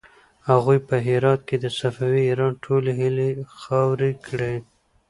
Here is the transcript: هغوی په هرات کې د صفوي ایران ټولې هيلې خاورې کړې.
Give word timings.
هغوی 0.49 0.79
په 0.87 0.95
هرات 1.07 1.39
کې 1.47 1.55
د 1.59 1.65
صفوي 1.79 2.21
ایران 2.29 2.53
ټولې 2.63 2.91
هيلې 2.99 3.29
خاورې 3.61 4.11
کړې. 4.25 4.55